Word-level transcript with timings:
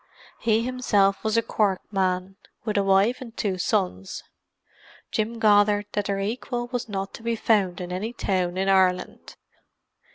He 0.39 0.63
himself 0.63 1.23
was 1.23 1.37
a 1.37 1.43
Cork 1.43 1.79
man, 1.93 2.35
with 2.65 2.75
a 2.75 2.81
wife 2.83 3.21
and 3.21 3.37
two 3.37 3.59
sons; 3.59 4.23
Jim 5.11 5.37
gathered 5.37 5.85
that 5.91 6.05
their 6.05 6.19
equal 6.19 6.65
was 6.69 6.89
not 6.89 7.13
to 7.13 7.21
be 7.21 7.35
found 7.35 7.79
in 7.79 7.91
any 7.91 8.11
town 8.11 8.57
in 8.57 8.67
Ireland. 8.67 9.35